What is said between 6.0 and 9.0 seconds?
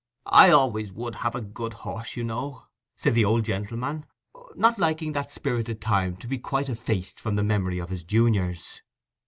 to be quite effaced from the memory of his juniors.